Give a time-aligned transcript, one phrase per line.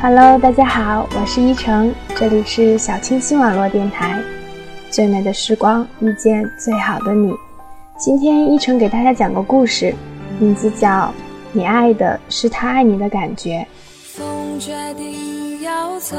[0.00, 4.16] Hello，大家好，我是依晨，这里是小清新网络电台。
[4.90, 7.34] 最美的时光遇见最好的你。
[7.98, 9.92] 今天依晨给大家讲个故事，
[10.38, 10.88] 名字叫
[11.50, 13.66] 《你爱的是他爱你的感觉》。
[14.16, 16.16] 风决定要走，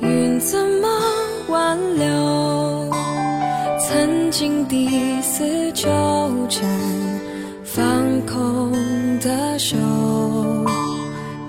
[0.00, 0.88] 云怎么
[1.48, 2.90] 挽留？
[3.78, 5.88] 曾经第四纠
[6.50, 6.68] 缠，
[7.64, 7.80] 放
[8.26, 8.70] 空
[9.20, 9.76] 的手。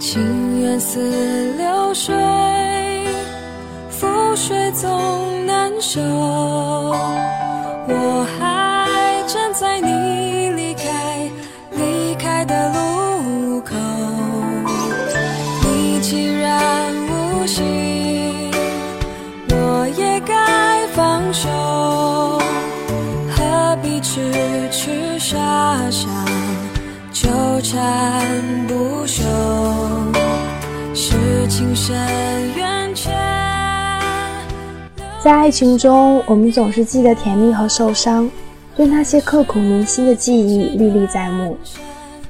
[0.09, 2.15] 情缘似流水，
[3.91, 5.99] 覆水总难收。
[7.89, 11.29] 我还站在你离开
[11.73, 13.75] 离开的路口，
[15.63, 18.49] 你既然无心，
[19.49, 21.49] 我也该放手，
[23.35, 24.31] 何必痴
[24.71, 25.35] 痴傻
[25.91, 26.07] 傻
[27.11, 27.27] 纠
[27.61, 28.25] 缠
[28.69, 29.21] 不休？
[35.23, 38.29] 在爱情中，我们总是记得甜蜜和受伤，
[38.75, 41.57] 对那些刻骨铭心的记忆历历在目。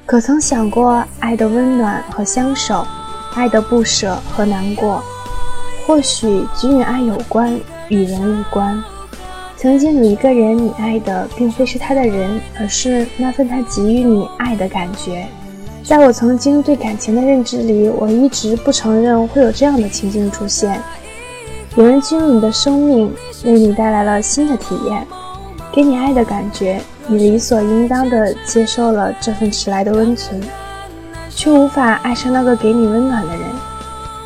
[0.06, 2.86] 可曾想过爱的温暖和相守，
[3.34, 5.04] 爱的不舍和难过？
[5.88, 8.84] 或许均与爱有关，与人无关。
[9.56, 15.26] 曾经有一个人，你爱的并非是他的人，而是那份他给予你爱的感觉。
[15.88, 20.82] 在我曾经对感情的认知里，我一直不承认会有这样的情境出现：
[21.78, 23.10] 有人进入你的生命，
[23.46, 25.08] 为你带来了新的体验，
[25.72, 30.42] 给你爱的感觉，你理所应当的接受了这份迟来的温存，
[31.30, 33.44] 却无法爱上那个给你温暖的人。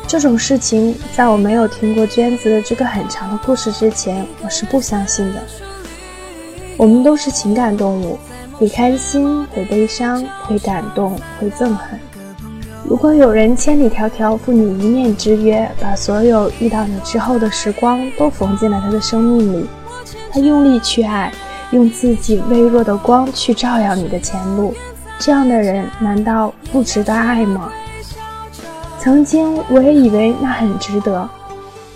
[0.08, 5.40] 这种事情，在我没有听过娟子这个很长的故事之前，我是不相信的。
[6.76, 8.18] 我们都是情感动物。
[8.62, 11.98] 会开心，会悲伤，会感动，会憎恨。
[12.88, 19.66] 如果有人千里迢迢赴你一面之约，把所有遇到你之后的时光都缝进了他的生命里，
[20.30, 21.32] 他用力去爱，
[21.72, 24.72] 用自己微弱的光去照耀你的前路，
[25.18, 27.68] 这样的人难道不值得爱吗？
[29.00, 31.28] 曾经我也以为那很值得，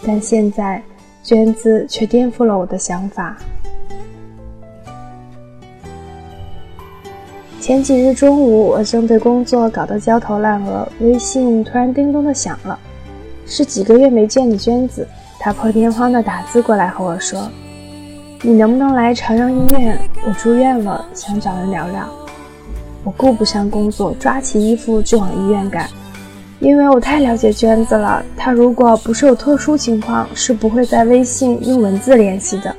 [0.05, 0.83] 但现在
[1.23, 3.37] 娟子却颠覆了我的想法。
[7.67, 12.79] 前几日中午，我正被工作搞得焦头烂额，微信突然叮咚的响了，
[13.45, 15.05] 是几个月没见的娟子，
[15.41, 17.51] 她破天荒的打字过来和我说
[18.41, 19.99] ：“你能不能来朝阳医院？
[20.25, 22.09] 我住院了，想找人聊聊。”
[23.03, 25.89] 我顾不上工作，抓起衣服就往医院赶，
[26.61, 32.73] 因为我太了解娟子了，她如果不是有特殊情况，是不会在微信用文字联系的。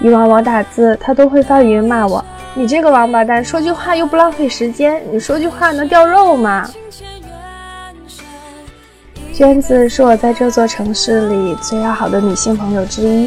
[0.00, 2.24] 以往我打字，她都会发语音骂我。
[2.54, 6.68] 你这个王八蛋，说句话又不浪费时间，你说句话能掉肉吗？
[9.32, 13.26] 娟子是我在这座城市里最要好的女性朋友之一，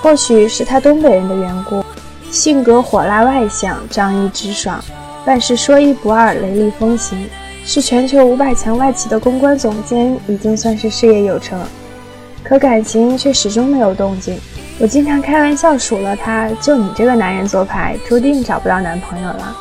[0.00, 1.84] 或许是她东北人的缘故，
[2.30, 4.82] 性格火辣外向，仗义直爽，
[5.26, 7.28] 办事说一不二，雷厉风行，
[7.62, 11.60] 是全球五百强外企的公关总监，已经算是事业有成，
[12.42, 14.40] 可感情却始终没有动静。
[14.78, 19.56] 我经常开玩笑数落他，就你这个男人做派，注定找不到男朋友了。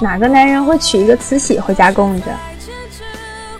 [0.00, 2.28] 哪个男人会娶一个慈禧回家供着？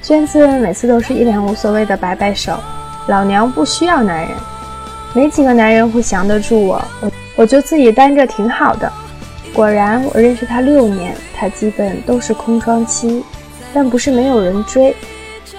[0.01, 2.59] 娟子每次都是一脸无所谓的摆摆手，
[3.07, 4.31] 老娘不需要男人，
[5.13, 8.91] 没几个男人会降得住我，我我就自己单着挺好的。
[9.53, 13.23] 果然，我认识他六年，他基本都是空窗期，
[13.75, 14.97] 但不是没有人追。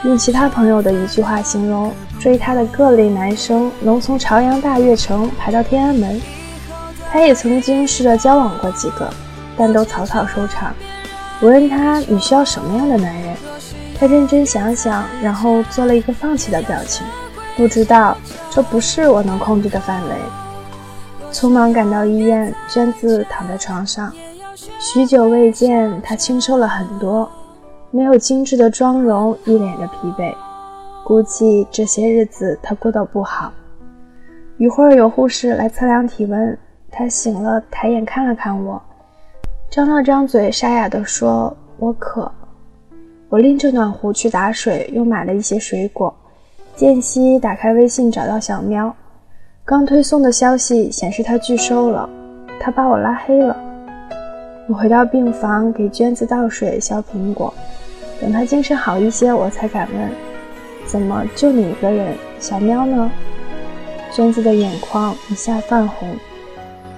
[0.04, 1.92] 用其他朋友的一句话形容。
[2.18, 6.20] 追她的各类男生能从朝阳大悦城排到天安门，
[7.12, 9.14] 她也曾经试着交往过几个，
[9.58, 10.74] 但都草草收场。
[11.42, 13.36] 我问她你需要什么样的男人，
[14.00, 17.06] 她认真想想，然后做了一个放弃的表情。
[17.58, 18.18] 不知道，
[18.50, 20.16] 这不是我能控制的范围。
[21.32, 24.12] 匆忙赶到医院，娟子躺在床上，
[24.80, 27.30] 许久未见，她清瘦了很多，
[27.96, 30.36] 没有精致的妆容，一脸的疲惫。
[31.06, 33.54] 估计这些日子他过得不好。
[34.58, 36.58] 一会儿有护士来测量体温，
[36.92, 38.82] 他醒了，抬眼看了看我，
[39.70, 42.30] 张了张嘴，沙哑地说：“我渴。”
[43.32, 46.14] 我拎着暖壶去打水，又买了一些水果。
[46.76, 48.94] 间隙打开微信，找到小喵，
[49.64, 52.10] 刚推送的消息显示他拒收了，
[52.60, 53.56] 他把我拉黑了。
[54.68, 57.54] 我回到病房，给娟子倒水、削苹果，
[58.26, 60.10] 等他精神好一些，我才敢问。
[60.84, 62.18] 怎么就你一个人？
[62.40, 63.12] 小喵呢？
[64.12, 66.18] 娟子的眼眶一下泛红，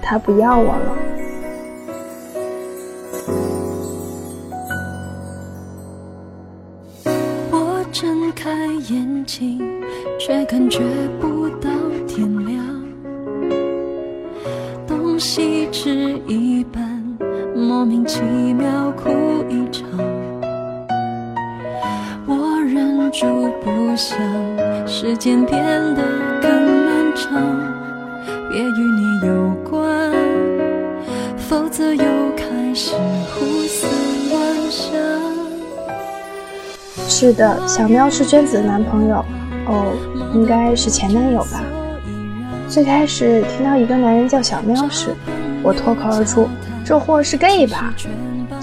[0.00, 0.96] 他不要我了。
[7.50, 8.32] 我真。
[8.34, 9.60] 开眼睛，
[10.18, 10.80] 却感觉
[11.20, 11.68] 不到
[12.06, 12.64] 天亮。
[14.86, 16.47] 东西吃一
[23.98, 24.16] 想，
[24.86, 25.60] 时间变
[25.96, 26.02] 得
[26.40, 27.32] 更漫长。
[28.48, 30.12] 别与你有关，
[31.36, 32.04] 否则又
[32.36, 32.94] 开始
[33.34, 33.88] 胡思
[34.30, 34.96] 乱想。
[37.08, 39.16] 是的，小喵是娟子的男朋友，
[39.66, 39.92] 哦，
[40.32, 41.60] 应该是前男友吧。
[42.68, 45.08] 最开始听到一个男人叫小喵时，
[45.60, 46.48] 我脱口而出
[46.86, 47.92] ：“这货是 gay 吧？”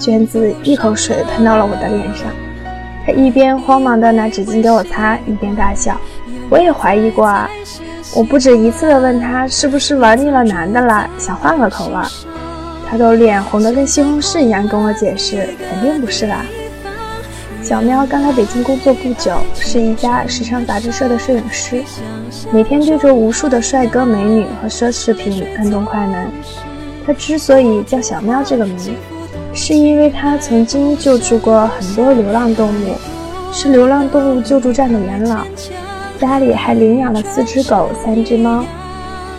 [0.00, 2.26] 娟子一口水喷到了我的脸上，
[3.06, 5.96] 他一边慌忙地拿纸巾给我擦，一边大笑。
[6.50, 7.48] 我也怀疑过啊，
[8.16, 11.94] 我不止一次地问他是不是玩腻了男的了，想换个口味，
[12.90, 16.44] 他都脸红得跟西红柿一样跟我解释，肯定不是啦。
[17.62, 21.82] 小喵刚来北京工作不久，是一家时尚杂志社的摄影师，
[22.52, 26.30] 每天对着无数的帅哥美女和奢侈品按动快门。
[27.04, 28.96] 他之所以叫小喵这个名，
[29.56, 32.94] 是因为他曾经救助过很多流浪动物，
[33.50, 35.38] 是流浪动物救助站的元老，
[36.20, 38.62] 家里还领养了四只狗、三只猫，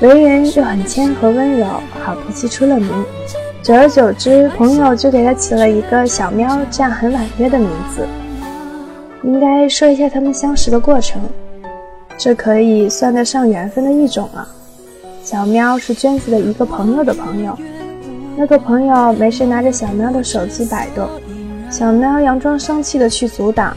[0.02, 1.68] 为人又很谦和温柔，
[2.04, 2.90] 好脾气出了名。
[3.62, 8.08] 久而久之，朋友就给他起了一个“小喵”这样很婉约的名字。
[9.24, 11.22] 应该说一下他们相识的过程，
[12.18, 14.48] 这可以算得上缘分的一种了。
[15.24, 17.56] 小喵是娟子的一个朋友的朋友，
[18.40, 21.10] 那个朋友没事拿着小喵的手机摆动，
[21.72, 23.76] 小喵佯装生气的去阻挡，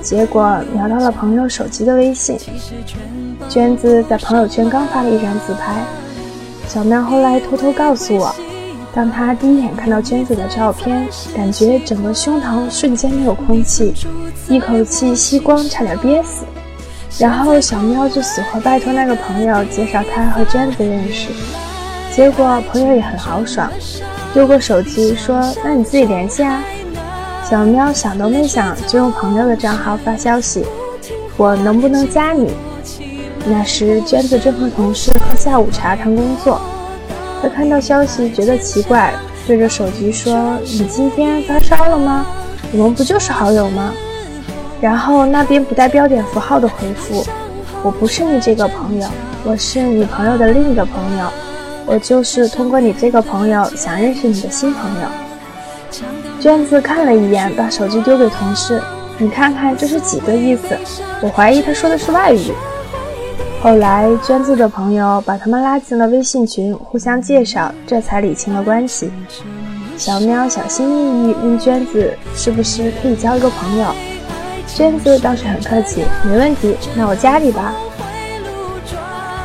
[0.00, 2.38] 结果瞄到了朋友手机的微信。
[3.48, 5.82] 娟子在朋友圈刚发了一张自拍，
[6.68, 8.32] 小喵后来偷偷告诉我。
[8.94, 11.04] 当他第一眼看到娟子的照片，
[11.34, 13.92] 感觉整个胸膛瞬间没有空气，
[14.48, 16.44] 一口气吸光，差点憋死。
[17.18, 21.28] 然后小喵就死活拜托那个朋友介绍他和娟子认识，
[22.16, 23.70] 结果朋友也很豪爽，
[24.32, 26.62] 丢过手机说：“那你自己联系啊。”
[27.44, 30.64] 小喵想都没想就用朋友的账号发消息
[31.36, 32.54] ：“我能不能加你？”
[33.44, 36.58] 那时娟子正和同事喝下午茶谈工作。
[37.42, 39.12] 他看到消息觉得奇怪，
[39.46, 42.24] 对着手机说：“你今天发烧了吗？
[42.72, 43.92] 我们不就是好友吗？”
[44.80, 47.22] 然后那边不带标点符号的回复
[47.84, 49.06] ：“我不是你这个朋友，
[49.44, 51.26] 我是你朋友的另一个朋友，
[51.86, 55.08] 我就是通过你这个朋友想认识你的新朋友。”
[56.38, 58.80] 娟子看了一眼，把手机丢给同事
[59.18, 60.76] ：“你看看这是几个意思？
[61.22, 62.52] 我怀疑他说的是外语。”
[63.62, 69.10] 后来，娟子的朋友把他们拉进了微信群，互相介绍，这才理清了关系。
[69.96, 73.86] 小喵小心翼翼问娟子：“是不是可以交一个朋友？”
[74.68, 77.74] 娟子倒是很客气：“没问题，那我加你吧。”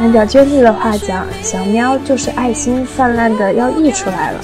[0.01, 4.39] 按照娟子的话讲，小喵就是爱心泛滥的要溢出来了。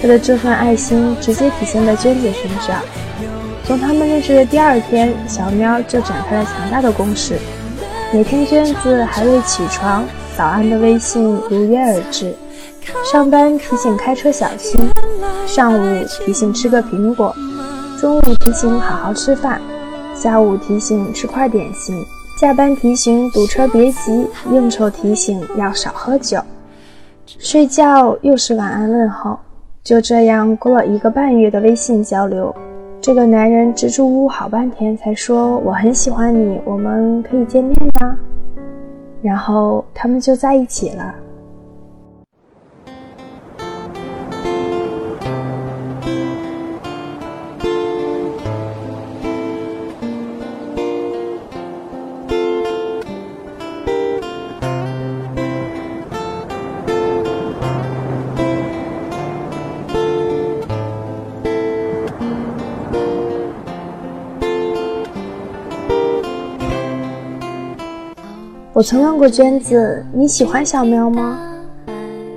[0.00, 2.80] 他的这份爱心直接体现在娟子身上。
[3.66, 7.36] 从他们认识的第二天，小喵就展开了强大的攻势。
[8.10, 10.02] 每天娟子还未起床，
[10.34, 12.34] 早安的微信如约而至。
[13.12, 14.80] 上班提醒开车小心，
[15.46, 17.36] 上午提醒吃个苹果，
[18.00, 19.60] 中午提醒好好吃饭，
[20.14, 22.02] 下午提醒吃块点心，
[22.36, 26.38] 下班提醒堵车别急，应酬提醒要少喝酒，
[27.24, 29.38] 睡觉又是晚安问候。
[29.82, 32.54] 就这样过了一个半月的微信交流。
[33.00, 38.16] 这个男人支支吾吾好半天，才说我很喜欢你，我们可以见面呀。
[39.22, 41.14] 然后他们就在一起了。
[68.76, 71.38] 我曾问过娟子：“你喜欢小喵吗？”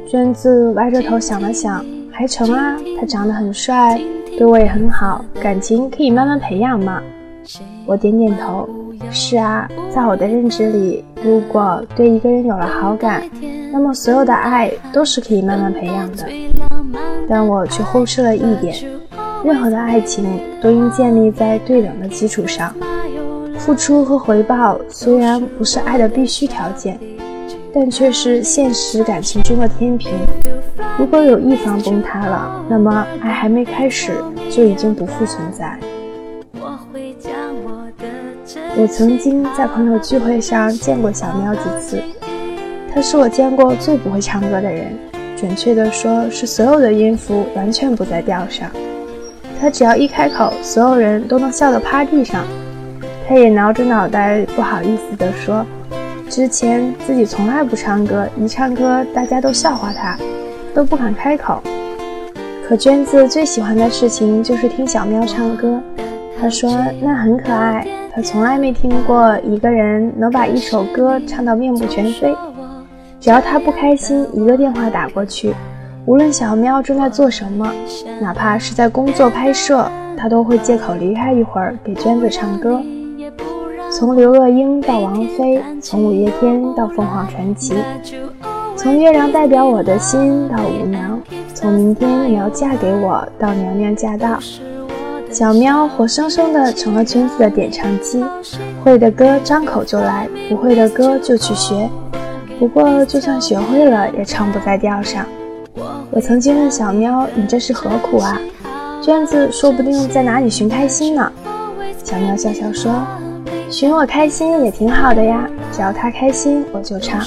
[0.07, 3.99] 娟子歪着头想了想，还成啊，他长得很帅，
[4.37, 7.03] 对我也很好，感情可以慢慢培养嘛。
[7.85, 8.69] 我点点头
[9.11, 13.21] ：“是啊，在我的认知里，如果对一个人有了好感，
[13.69, 16.25] 那么所有的爱都是可以慢慢培养的。
[17.27, 18.73] 但我却忽视了一点，
[19.43, 20.23] 任何的爱情
[20.61, 22.73] 都应建立在对等的基础上。”
[23.59, 26.97] 付出和回报虽然不是爱的必须条件，
[27.73, 30.11] 但却是现实感情中的天平。
[30.97, 34.13] 如果有一方崩塌了，那么爱还没开始
[34.49, 35.77] 就已经不复存在。
[38.77, 42.01] 我曾经在朋友聚会上见过小喵几次，
[42.93, 44.97] 他是我见过最不会唱歌的人，
[45.35, 48.69] 准确的说是所有的音符完全不在调上。
[49.59, 52.45] 他只要一开口，所有人都能笑得趴地上。
[53.29, 55.63] 他也挠着脑袋，不好意思地说
[56.27, 60.17] ：“之前自己从来不唱歌，一唱歌大家都笑话他，
[60.73, 61.61] 都不敢开口。
[62.67, 65.79] 可娟子最喜欢的事情就是听小喵唱歌。
[66.41, 72.35] 她说那很可爱，她从来没听过一个人能把一首歌唱到面目全非。
[73.19, 75.53] 只要他不开心，一个电话打过去。”
[76.07, 77.71] 无论小喵正在做什么，
[78.19, 82.81] 哪怕是在工作拍摄，他都会借口离开一会儿给娟子唱歌。
[83.91, 87.73] 从刘若英到王菲，从五月天到凤凰传奇，
[88.75, 91.19] 从月亮代表我的心到舞娘，
[91.55, 94.39] 从明天你要嫁给我到娘娘驾到，
[95.31, 98.23] 小喵活生生的成了娟子的点唱机。
[98.83, 101.89] 会的歌张口就来，不会的歌就去学。
[102.59, 105.25] 不过就算学会了，也唱不在调上。
[106.11, 108.39] 我曾经问小喵：“你这是何苦啊？”
[109.01, 111.31] 娟子说不定在哪里寻开心呢。
[112.03, 112.91] 小喵笑笑说
[113.71, 117.21] ：“寻我开心也挺好的呀，只要他开心，我就唱。”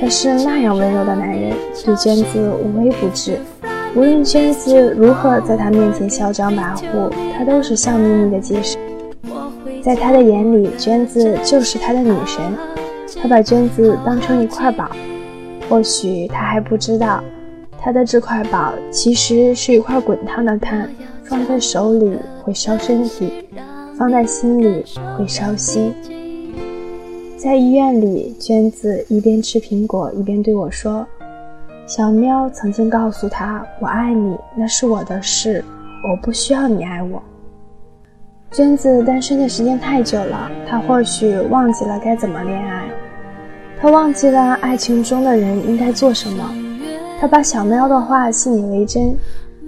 [0.00, 1.54] 他是那样温柔的男人，
[1.84, 3.38] 对娟子无微不至。
[3.94, 8.78] 无论娟子如何在他面前嚣张跋扈，他都是笑眯眯的接受。
[9.82, 12.42] 在他的眼里，娟子就是他的女神，
[13.22, 14.88] 他把娟子当成一块宝。
[15.68, 17.22] 或许他还不知道，
[17.78, 20.88] 他的这块宝其实是一块滚烫的炭，
[21.22, 23.30] 放在手里会烧身体，
[23.96, 24.84] 放在心里
[25.16, 25.94] 会烧心。
[27.36, 31.06] 在医院里，娟子一边吃苹果一边对我说
[31.86, 35.64] ：“小喵曾经告诉他，我爱你，那是我的事，
[36.08, 37.22] 我不需要你爱我。”
[38.50, 42.88] 娟子单身的时间太久了，她或许忘记了该怎么恋爱。
[43.80, 46.54] 她忘记了爱情中的人应该做什么。
[47.20, 49.16] 她把小喵的话信以为真，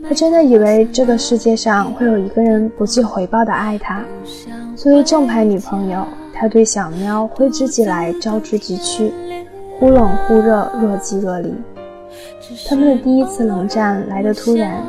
[0.03, 4.03] 他真的以为这个世界上会有一个人不计回报的爱他。
[4.75, 9.13] 作为正牌女朋友，他对小喵挥之即来，招之即去，
[9.79, 11.53] 忽冷忽热，若即若离。
[12.69, 14.83] 他们的第一次冷战来得突然，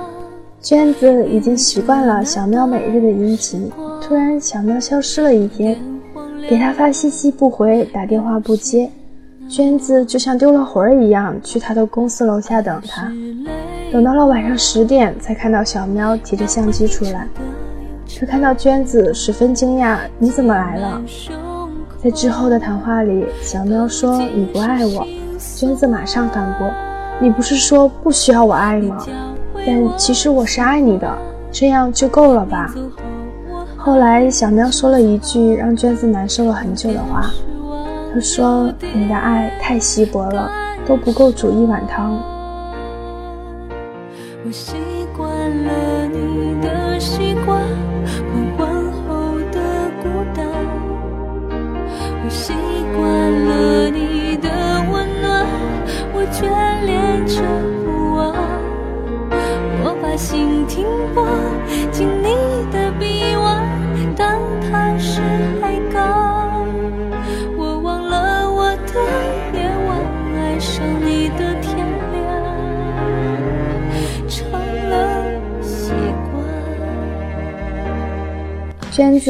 [0.61, 3.71] 娟子已经习惯了小喵每日的殷勤，
[4.01, 5.75] 突然小喵消失了一天，
[6.47, 8.89] 给他发信息不回，打电话不接。
[9.49, 13.11] 娟子就像丢了魂儿一样，去他的公司楼下等他，
[13.91, 17.27] 等到了晚上十点，才看到小喵提着相机出来。
[18.19, 21.01] 他看到娟子，十分惊讶：“你怎么来了？”
[22.03, 25.07] 在之后的谈话里，小喵说：“你不爱我。”
[25.55, 26.69] 娟子马上反驳
[27.19, 29.05] ：“你不是说不需要我爱吗？
[29.65, 31.17] 但其实我是爱你的，
[31.51, 32.73] 这样就够了吧？”
[33.77, 37.29] 后来，小喵说了一句让娟子难受了很久的话。
[38.13, 40.49] 他说：“你的爱太稀薄了，
[40.85, 42.19] 都不够煮一碗汤。”
[44.47, 44.86] 我心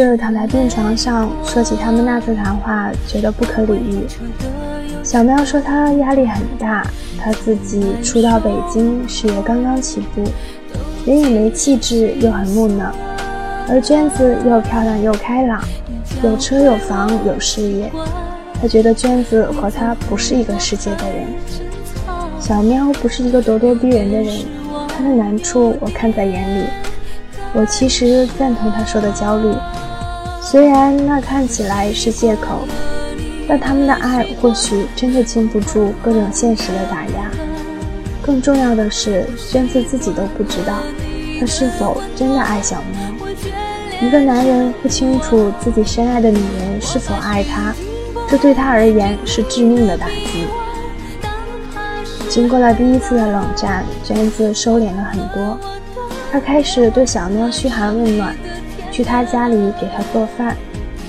[0.07, 4.07] 就躺在病床上，说起他们那次谈话，觉得不可理喻。
[5.03, 6.81] 小喵说他压力很大，
[7.19, 10.23] 他自己初到北京，事业刚刚起步，
[11.05, 12.89] 人也没气质，又很木讷。
[13.67, 15.61] 而娟子又漂亮又开朗，
[16.23, 17.91] 有车有房有事业，
[18.61, 21.27] 他觉得娟子和他不是一个世界的人。
[22.39, 24.37] 小喵不是一个咄咄逼人的人，
[24.87, 26.63] 他的难处我看在眼里。
[27.53, 29.53] 我其实赞同他说的焦虑，
[30.49, 32.65] 虽然那看起来是借口，
[33.49, 37.29] 但他们的爱或许真的经不住各种现实的打压。
[38.21, 40.75] 更重要的是，娟子自己都不知道，
[41.37, 43.27] 他是否真的爱小喵。
[44.01, 47.75] 一个男人不清楚自己深爱的女人是否爱他，
[48.29, 50.47] 这对他而言是致命的打击。
[52.29, 55.59] 经过了第一次的冷战，娟子收敛了很多。
[56.31, 58.33] 他开始对小喵嘘寒问暖，
[58.97, 60.57] 去他家里给他做饭，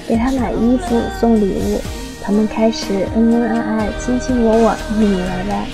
[0.07, 1.80] 给他买衣服送礼物。
[2.23, 5.66] 他们开始恩恩爱爱、卿卿我我、腻腻歪歪，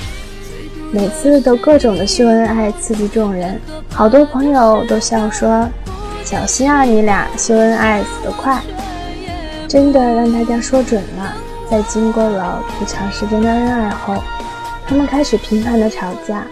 [0.92, 3.60] 每次都各种的秀恩爱，刺激众人。
[3.90, 5.68] 好多朋友都笑说
[6.22, 8.62] ：“小心啊，你俩秀恩爱死得快。”
[9.66, 11.34] 真的让大家说准了，
[11.68, 14.14] 在经过了不长时间的恩爱后，
[14.86, 16.46] 他们开始频繁的吵架，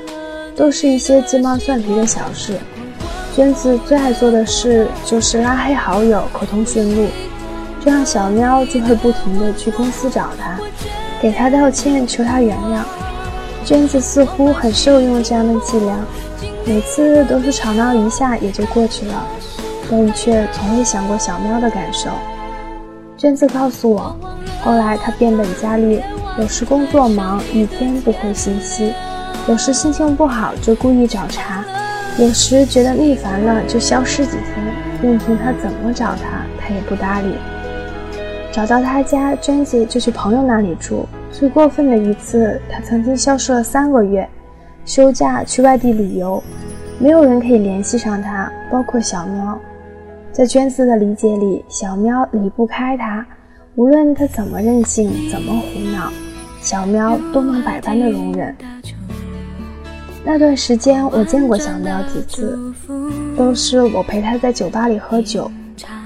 [0.56, 2.58] 都是一些鸡毛蒜皮的小事。
[3.34, 7.08] 娟子最爱做的事就是拉黑好友、口通讯录，
[7.82, 10.58] 这样小喵就会不停的去公司找他，
[11.18, 12.82] 给他道歉，求他原谅。
[13.64, 15.96] 娟子似乎很受用这样的伎俩，
[16.66, 19.24] 每次都是吵闹一下也就过去了，
[19.90, 22.10] 但却从未想过小喵的感受。
[23.16, 24.14] 娟子告诉我，
[24.62, 26.02] 后来他变本加厉，
[26.38, 28.92] 有时工作忙一天不回信息，
[29.48, 31.64] 有时心情不好就故意找茬。
[32.18, 34.66] 有时觉得腻烦了，就消失几天，
[35.02, 37.34] 任凭他怎么找他，他也不搭理。
[38.52, 41.08] 找到他家，娟子就去朋友那里住。
[41.32, 44.28] 最过分的一次，他曾经消失了三个月，
[44.84, 46.42] 休假去外地旅游，
[46.98, 49.58] 没有人可以联系上他，包括小喵。
[50.30, 53.26] 在娟子的理解里，小喵离不开他，
[53.74, 56.12] 无论他怎么任性，怎么胡闹，
[56.60, 58.54] 小喵都能百般的容忍。
[60.24, 62.58] 那段时间，我见过小喵几次，
[63.36, 65.50] 都是我陪他在酒吧里喝酒。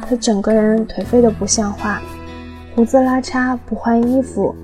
[0.09, 2.01] 他整个人颓废的不像话，
[2.75, 4.55] 胡子拉碴，不换衣服，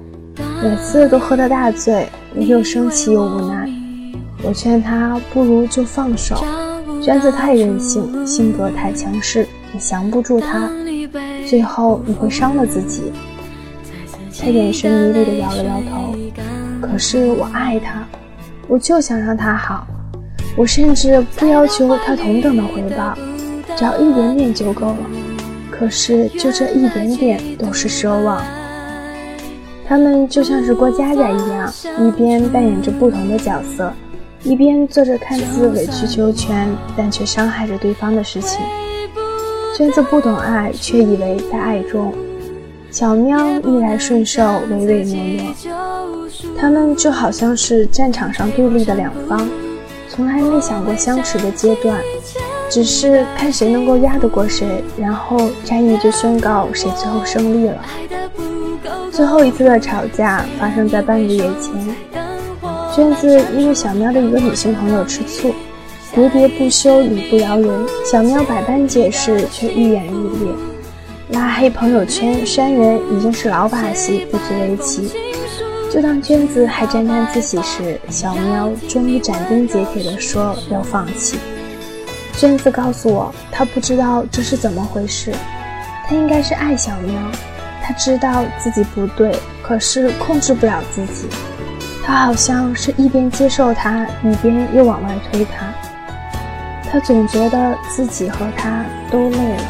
[0.62, 3.68] 每次都喝得大醉，我又生气又无奈。
[4.42, 6.42] 我劝他不如就放手，
[7.02, 10.71] 娟子太任性，性格太强势，你降不住他，
[11.47, 13.12] 最后你会伤了自己。
[14.40, 16.14] 他眼神迷离的摇了摇头，
[16.80, 18.06] 可是我爱他。
[18.72, 19.86] 我就想让他好，
[20.56, 23.14] 我甚至不要求他同等的回报，
[23.76, 24.96] 只要一点点就够了。
[25.70, 28.42] 可是就这一点点都是奢望。
[29.87, 33.92] 他们就像是过家家一样，一边扮演着不同的角色，
[34.42, 38.58] 一边做着看似委曲求全但却伤害着对方的事情。
[39.76, 42.11] 娟子不懂爱，却以为在爱中。
[42.92, 46.28] 小喵逆来顺受，唯唯诺诺，
[46.59, 49.48] 他们就好像是战场上对立的两方，
[50.11, 51.98] 从来没想过相持的阶段，
[52.68, 57.78] 只是看谁能够压得过谁，然后战役就宣告谁最后胜利了。
[59.11, 61.96] 最后一次的吵架发生在半个月前，
[62.94, 65.48] 娟子因为小喵的一个女性朋友吃醋，
[66.14, 67.70] 喋喋不休，理不饶人。
[68.05, 70.52] 小喵百般解释，却愈演愈烈。
[71.33, 75.11] 拉黑朋友圈、删人已经是老把戏，不足为奇。
[75.90, 81.38] 就当娟子还沾沾自喜时，小喵终于斩钉截铁地说要放弃。
[82.37, 85.33] 娟子告诉我，她不知道这是怎么回事。
[86.07, 87.14] 她应该是爱小喵，
[87.83, 91.29] 她知道自己不对，可是控制不了自己。
[92.05, 95.73] 她好像是一边接受他，一边又往外推他。
[96.90, 99.64] 她总觉得自己和他都累了。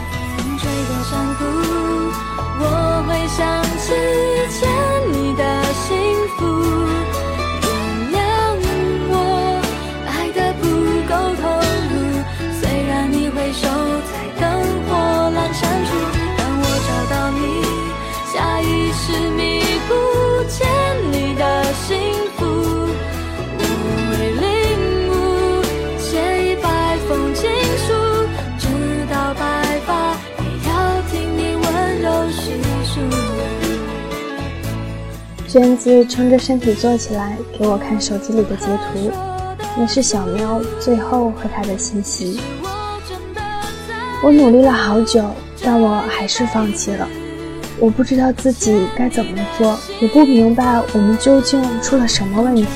[35.53, 39.13] 娟子撑着身体坐起来，给我看手机里的截图，
[39.77, 42.41] 那是小喵最后和他的信息。
[44.25, 45.23] 我努力了好久，
[45.63, 47.07] 但我还是放弃了。
[47.79, 52.67] 我不知道自己该怎么做，也不明白我们究竟出了什么问题。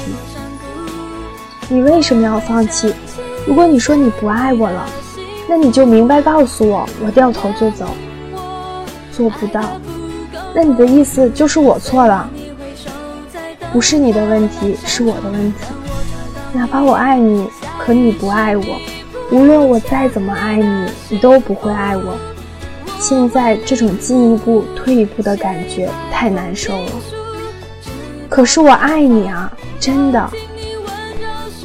[1.70, 2.92] 你为什么要放弃？
[3.46, 4.86] 如果你说你不爱我了，
[5.48, 7.86] 那你就明白告诉我，我掉头就走。
[9.10, 9.80] 做不到，
[10.54, 12.28] 那你的意思就是我错了？
[13.72, 15.58] 不是你的问题，是我的问题。
[16.52, 17.46] 哪怕我爱你，
[17.78, 18.64] 可你不爱我。
[19.30, 22.16] 无论我再怎么爱你，你都不会爱我。
[22.98, 26.90] 现在这种进一步、退一步的感觉太难受了。
[28.28, 30.30] 可是我爱你啊，真的。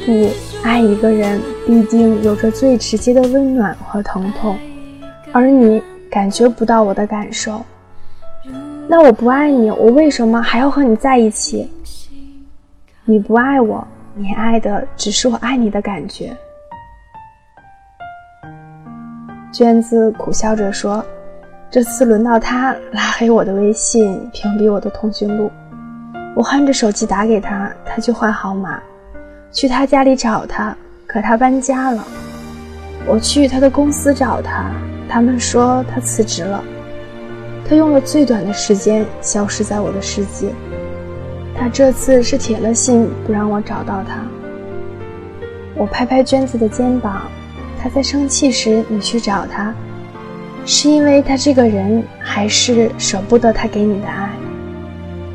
[0.04, 0.30] 不
[0.62, 4.58] 爱一个人，必定有着最直接的温暖和疼痛，
[5.32, 7.64] 而你感觉不到我的感受。
[8.88, 11.70] 那我不爱你，我为什么还要和你在一起？
[13.04, 13.84] 你不爱我，
[14.14, 16.32] 你爱的只是我爱你的感觉。
[19.52, 21.04] 娟子苦笑着说
[21.68, 25.50] ：“这次轮到他拉黑我的微信，屏蔽我的通讯录。
[26.36, 28.80] 我换着手机打给他，他就换号码。
[29.50, 32.06] 去他家里找他，可他搬家了。
[33.04, 34.70] 我去他的公司找他，
[35.08, 36.62] 他们说他辞职了。
[37.68, 40.52] 他用了最短的时间消失在我的世界。
[41.62, 44.26] 他这次是铁了心不让我找到他。
[45.76, 47.22] 我拍拍娟子的肩膀，
[47.80, 49.72] 他在生气时你去找他，
[50.66, 54.28] 是因为他这个人，还是舍不得他给你的爱？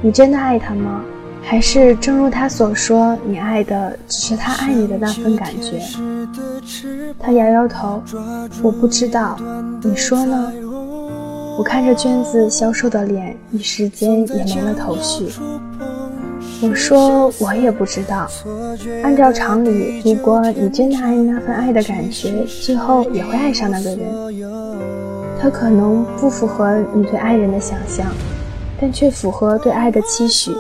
[0.02, 1.02] 你真的爱他吗？
[1.42, 5.80] 还是正如他所说，你爱的只是他爱你的那份感觉？
[7.18, 8.04] 他摇摇头，
[8.62, 9.40] 我不知道。
[9.82, 10.52] 你说呢？
[11.58, 15.26] 我看着娟子消瘦的脸，一时间也没了头绪。
[16.62, 18.28] 我说我也不知道。
[19.04, 24.00] 按照常理，如果你真的爱那份爱的感觉，最后也会爱上那个人。
[25.40, 28.06] 他可能不符合你对爱人的想象，
[28.82, 30.52] 但却符合对爱的期许。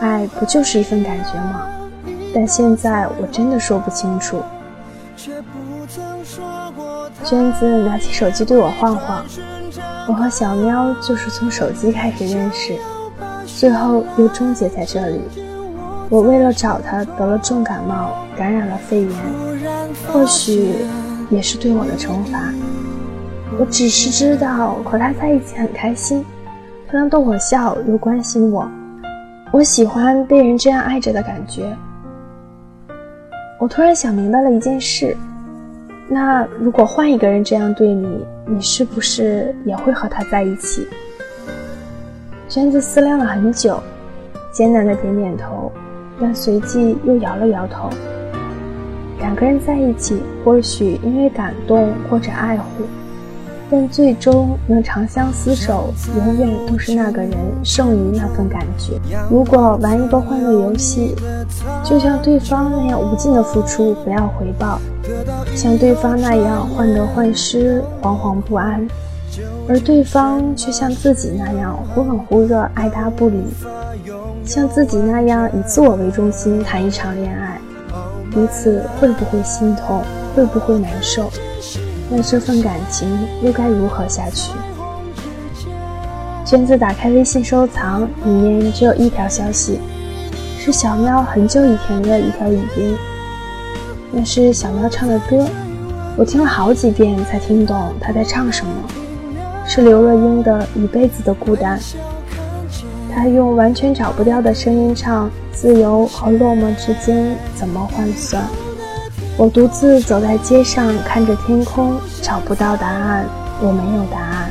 [0.00, 1.66] 爱不就是一份感觉吗？
[2.34, 4.42] 但现在我真的说不清楚。
[7.24, 9.24] 娟子拿起手机对我晃晃，
[10.06, 12.76] 我和小喵就是从手机开始认识，
[13.64, 15.18] 最后又终结在这里。
[16.10, 19.10] 我为了找他得了重感冒，感染了肺炎，
[20.06, 20.74] 或许
[21.30, 22.52] 也是对我的惩罚。
[23.58, 26.22] 我只是知道和他在一起很开心，
[26.86, 28.70] 他能逗我笑，又关心我。
[29.50, 31.74] 我喜欢被人这样爱着的感觉。
[33.58, 35.16] 我突然想明白了一件事：
[36.06, 40.86] 那如果换一个人这样对你，你是不是也会和他在一起？
[42.48, 43.82] 娟子思量了很久，
[44.52, 45.72] 艰难的点点头，
[46.20, 47.88] 但随即又摇了摇头。
[49.18, 52.84] 两个人在一起，或许因为感动或者爱护。
[53.70, 57.32] 但最终能长相厮守，永远都是那个人
[57.64, 59.00] 胜于那份感觉。
[59.30, 61.16] 如果玩一个欢乐游戏，
[61.82, 64.78] 就像对方那样无尽的付出，不要回报；
[65.56, 68.86] 像对方那样患得患失，惶惶不安，
[69.68, 73.38] 而对方却像自己那样忽冷忽热，爱搭不理；
[74.44, 77.58] 像自己那样以自我为中心谈一场恋爱，
[78.30, 80.02] 彼此会不会心痛？
[80.36, 81.30] 会不会难受？
[82.10, 83.08] 那这份感情
[83.42, 84.52] 又该如何下去？
[86.44, 89.80] 娟子打开微信收藏，里面只有一条消息，
[90.58, 92.96] 是小喵很久以前的一条语音。
[94.12, 95.46] 那是小喵唱的歌，
[96.16, 98.72] 我听了好几遍才听懂他在唱什么，
[99.66, 101.78] 是刘若英的《一辈子的孤单》。
[103.12, 108.42] 她用完全找不掉的声音唱：“自由和落寞之间怎么换算？”
[109.36, 113.24] 我独自走在街上，看着天空，找不到答案。
[113.60, 114.50] 我没有答案，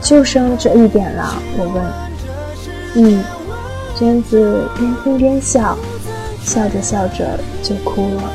[0.00, 1.34] 就剩这一点了。
[1.58, 1.84] 我问
[2.96, 3.22] ：“嗯。”
[3.94, 5.76] 娟子边听边笑，
[6.42, 8.32] 笑着笑着就哭了。